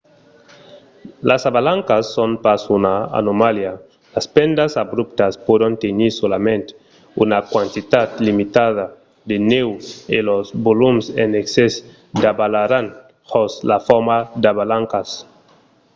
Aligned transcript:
las 1.29 1.43
avalancas 1.49 2.03
son 2.17 2.31
pas 2.45 2.61
una 2.77 2.93
anomalia; 3.19 3.73
las 4.15 4.25
pendas 4.35 4.71
abruptas 4.83 5.33
pòdon 5.47 5.73
tenir 5.83 6.11
solament 6.21 6.65
una 7.23 7.39
quantitat 7.53 8.09
limitada 8.27 8.85
de 9.29 9.37
nèu 9.51 9.69
e 10.15 10.17
los 10.29 10.45
volums 10.67 11.05
en 11.23 11.29
excès 11.41 11.73
davalaràn 12.23 12.85
jos 13.31 13.51
la 13.71 13.79
forma 13.87 14.17
d'avalancas 14.43 15.09